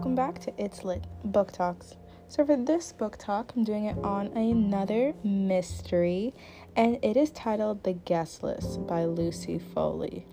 welcome 0.00 0.14
back 0.14 0.38
to 0.38 0.50
It's 0.56 0.82
Lit 0.82 1.04
Book 1.26 1.52
Talks. 1.52 1.96
So, 2.26 2.42
for 2.46 2.56
this 2.56 2.90
book 2.90 3.18
talk, 3.18 3.52
I'm 3.54 3.64
doing 3.64 3.84
it 3.84 3.98
on 3.98 4.28
another 4.28 5.12
mystery, 5.22 6.32
and 6.74 6.98
it 7.02 7.18
is 7.18 7.28
titled 7.32 7.84
The 7.84 7.92
Guest 7.92 8.42
List 8.42 8.86
by 8.86 9.04
Lucy 9.04 9.58
Foley. 9.58 10.24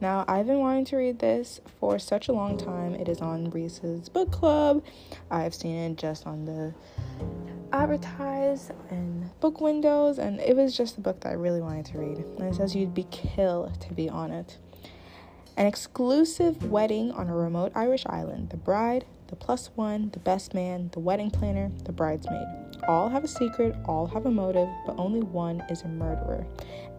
Now, 0.00 0.24
I've 0.28 0.46
been 0.46 0.60
wanting 0.60 0.84
to 0.84 0.98
read 0.98 1.18
this 1.18 1.60
for 1.80 1.98
such 1.98 2.28
a 2.28 2.32
long 2.32 2.56
time. 2.58 2.94
It 2.94 3.08
is 3.08 3.20
on 3.20 3.50
Reese's 3.50 4.08
Book 4.08 4.30
Club. 4.30 4.84
I've 5.32 5.52
seen 5.52 5.74
it 5.74 5.96
just 5.96 6.24
on 6.24 6.44
the 6.44 6.72
advertised 7.72 8.70
and 8.90 9.36
book 9.40 9.60
windows, 9.60 10.20
and 10.20 10.38
it 10.38 10.54
was 10.54 10.76
just 10.76 10.94
the 10.94 11.00
book 11.00 11.18
that 11.22 11.30
I 11.30 11.32
really 11.32 11.60
wanted 11.60 11.86
to 11.86 11.98
read. 11.98 12.18
And 12.18 12.42
it 12.42 12.54
says 12.54 12.76
you'd 12.76 12.94
be 12.94 13.08
killed 13.10 13.80
to 13.80 13.92
be 13.94 14.08
on 14.08 14.30
it. 14.30 14.58
An 15.58 15.66
exclusive 15.66 16.70
wedding 16.70 17.10
on 17.10 17.28
a 17.28 17.34
remote 17.34 17.72
Irish 17.74 18.06
island. 18.06 18.50
The 18.50 18.56
bride, 18.56 19.04
the 19.26 19.34
plus 19.34 19.72
one, 19.74 20.08
the 20.10 20.20
best 20.20 20.54
man, 20.54 20.88
the 20.92 21.00
wedding 21.00 21.32
planner, 21.32 21.72
the 21.84 21.90
bridesmaid. 21.90 22.46
All 22.86 23.08
have 23.08 23.24
a 23.24 23.28
secret, 23.28 23.74
all 23.84 24.06
have 24.06 24.24
a 24.24 24.30
motive, 24.30 24.68
but 24.86 24.94
only 25.00 25.20
one 25.20 25.64
is 25.68 25.82
a 25.82 25.88
murderer. 25.88 26.46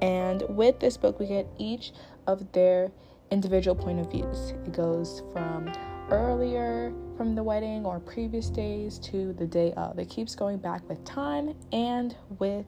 And 0.02 0.44
with 0.50 0.82
this 0.82 0.98
book, 0.98 1.22
we 1.22 1.28
get 1.28 1.48
each 1.58 1.94
of 2.28 2.52
their 2.52 2.92
individual 3.32 3.76
point 3.78 4.02
of 4.02 4.12
views. 4.12 4.50
It 4.66 4.74
goes 4.74 5.24
from 5.32 5.72
earlier 6.12 6.94
from 7.18 7.36
the 7.36 7.44
wedding 7.44 7.86
or 7.86 8.00
previous 8.00 8.50
days 8.50 8.98
to 9.00 9.34
the 9.34 9.46
day 9.46 9.74
of. 9.74 10.00
It 10.00 10.10
keeps 10.10 10.36
going 10.36 10.58
back 10.58 10.88
with 10.88 11.04
time 11.06 11.54
and 11.72 12.16
with 12.40 12.66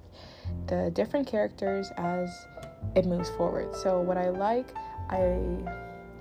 the 0.67 0.91
different 0.93 1.27
characters 1.27 1.91
as 1.97 2.29
it 2.95 3.05
moves 3.05 3.29
forward. 3.31 3.75
So, 3.75 4.01
what 4.01 4.17
I 4.17 4.29
like 4.29 4.73
I 5.09 5.39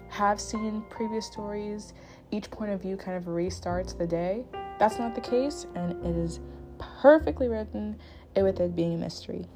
have 0.09 0.41
seen 0.41 0.83
previous 0.91 1.27
stories, 1.27 1.95
each 2.30 2.50
point 2.50 2.72
of 2.72 2.83
view 2.83 2.97
kind 2.97 3.17
of 3.17 3.25
restarts 3.25 3.97
the 3.97 4.06
day. 4.06 4.45
That's 4.78 4.98
not 4.98 5.14
the 5.14 5.20
case, 5.20 5.67
and 5.75 5.92
it 6.05 6.17
is 6.17 6.41
perfectly 6.78 7.48
written 7.48 7.98
with 8.36 8.61
it 8.61 8.75
being 8.75 8.95
a 8.95 8.98
mystery. 8.98 9.47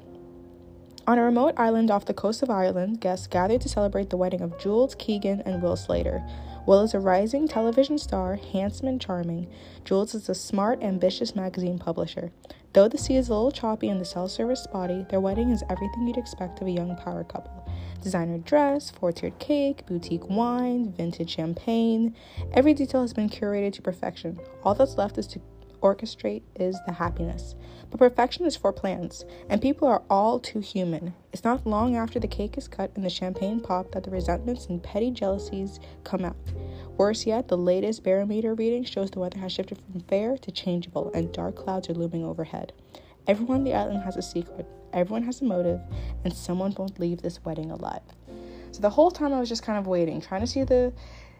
On 1.07 1.19
a 1.19 1.23
remote 1.23 1.53
island 1.57 1.91
off 1.91 2.05
the 2.05 2.13
coast 2.13 2.41
of 2.41 2.49
Ireland, 2.49 2.99
guests 2.99 3.27
gathered 3.27 3.61
to 3.61 3.69
celebrate 3.69 4.09
the 4.09 4.17
wedding 4.17 4.41
of 4.41 4.57
Jules 4.57 4.95
Keegan 4.95 5.41
and 5.41 5.61
Will 5.61 5.75
Slater. 5.75 6.25
Will 6.65 6.81
is 6.81 6.93
a 6.93 6.99
rising 6.99 7.47
television 7.47 7.97
star, 7.97 8.35
handsome 8.35 8.87
and 8.87 8.99
charming. 8.99 9.47
Jules 9.83 10.15
is 10.15 10.29
a 10.29 10.35
smart, 10.35 10.81
ambitious 10.81 11.35
magazine 11.35 11.77
publisher. 11.77 12.31
Though 12.73 12.87
the 12.87 12.97
sea 12.97 13.15
is 13.15 13.29
a 13.29 13.33
little 13.33 13.51
choppy 13.51 13.87
and 13.87 14.01
the 14.01 14.05
cell 14.05 14.27
service 14.27 14.63
spotty, 14.63 15.05
their 15.09 15.21
wedding 15.21 15.51
is 15.51 15.63
everything 15.69 16.07
you'd 16.07 16.17
expect 16.17 16.61
of 16.61 16.67
a 16.67 16.71
young 16.71 16.95
power 16.97 17.23
couple 17.23 17.65
designer 18.01 18.37
dress, 18.37 18.91
four 18.91 19.11
tiered 19.11 19.39
cake, 19.39 19.83
boutique 19.87 20.29
wine, 20.29 20.91
vintage 20.91 21.31
champagne. 21.31 22.15
Every 22.53 22.75
detail 22.75 23.01
has 23.01 23.13
been 23.13 23.29
curated 23.29 23.73
to 23.73 23.81
perfection. 23.81 24.39
All 24.63 24.75
that's 24.75 24.95
left 24.95 25.17
is 25.17 25.25
to 25.27 25.41
orchestrate 25.85 26.41
is 26.55 26.79
the 26.87 26.93
happiness. 26.93 27.53
But 27.91 27.99
perfection 27.99 28.47
is 28.47 28.55
for 28.55 28.73
plans, 28.73 29.23
and 29.49 29.61
people 29.61 29.87
are 29.87 30.01
all 30.09 30.39
too 30.39 30.59
human. 30.59 31.13
It's 31.31 31.43
not 31.43 31.67
long 31.67 31.95
after 31.95 32.19
the 32.19 32.27
cake 32.27 32.57
is 32.57 32.67
cut 32.67 32.91
and 32.95 33.05
the 33.05 33.09
champagne 33.09 33.59
popped 33.59 33.91
that 33.91 34.03
the 34.03 34.09
resentments 34.09 34.65
and 34.65 34.81
petty 34.81 35.11
jealousies 35.11 35.79
come 36.03 36.25
out. 36.25 36.35
Worse 36.97 37.27
yet, 37.27 37.47
the 37.47 37.57
latest 37.57 38.03
barometer 38.03 38.55
reading 38.55 38.83
shows 38.83 39.11
the 39.11 39.19
weather 39.19 39.37
has 39.37 39.51
shifted 39.51 39.77
from 39.77 40.01
fair 40.01 40.37
to 40.39 40.51
changeable, 40.51 41.11
and 41.13 41.31
dark 41.31 41.55
clouds 41.55 41.87
are 41.87 41.93
looming 41.93 42.25
overhead. 42.25 42.73
Everyone 43.27 43.57
on 43.57 43.63
the 43.63 43.75
island 43.75 44.01
has 44.03 44.17
a 44.17 44.23
secret, 44.23 44.65
everyone 44.91 45.23
has 45.23 45.41
a 45.41 45.45
motive, 45.45 45.81
and 46.23 46.33
someone 46.33 46.73
won't 46.75 46.99
leave 46.99 47.21
this 47.21 47.43
wedding 47.45 47.69
alive. 47.69 48.01
So 48.71 48.81
the 48.81 48.89
whole 48.89 49.11
time 49.11 49.33
I 49.33 49.39
was 49.39 49.49
just 49.49 49.63
kind 49.63 49.77
of 49.77 49.85
waiting, 49.85 50.19
trying 50.19 50.41
to 50.41 50.47
see 50.47 50.63
the 50.63 50.93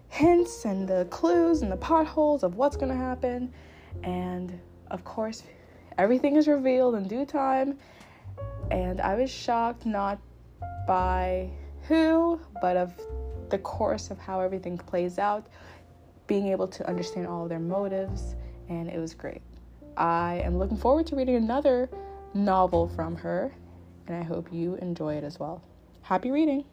hints 0.09 0.65
and 0.65 0.87
the 0.87 1.07
clues 1.09 1.61
and 1.61 1.71
the 1.71 1.77
potholes 1.77 2.43
of 2.43 2.55
what's 2.55 2.77
going 2.77 2.91
to 2.91 2.97
happen. 2.97 3.51
And 4.03 4.59
of 4.91 5.03
course, 5.03 5.43
everything 5.97 6.35
is 6.35 6.47
revealed 6.47 6.95
in 6.95 7.07
due 7.07 7.25
time. 7.25 7.77
And 8.71 8.99
I 9.01 9.15
was 9.15 9.29
shocked 9.29 9.85
not 9.85 10.19
by 10.87 11.49
who, 11.87 12.39
but 12.61 12.77
of 12.77 12.93
the 13.49 13.57
course 13.59 14.11
of 14.11 14.17
how 14.19 14.39
everything 14.39 14.77
plays 14.77 15.19
out, 15.19 15.47
being 16.27 16.47
able 16.47 16.67
to 16.67 16.87
understand 16.87 17.27
all 17.27 17.47
their 17.47 17.59
motives, 17.59 18.35
and 18.69 18.89
it 18.89 18.99
was 18.99 19.13
great. 19.13 19.41
I 19.97 20.41
am 20.43 20.57
looking 20.57 20.77
forward 20.77 21.05
to 21.07 21.15
reading 21.15 21.35
another 21.35 21.89
novel 22.33 22.87
from 22.87 23.15
her, 23.17 23.53
and 24.07 24.17
I 24.17 24.23
hope 24.23 24.51
you 24.51 24.75
enjoy 24.75 25.15
it 25.15 25.23
as 25.23 25.39
well. 25.39 25.61
Happy 26.01 26.31
reading! 26.31 26.65